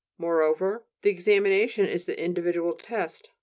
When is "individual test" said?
2.19-3.29